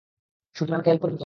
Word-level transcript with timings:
শুটু, 0.55 0.65
তুমি 0.65 0.73
আমাকে 0.73 0.89
হেল্প 0.89 1.01
করবে 1.01 1.13
তো? 1.13 1.19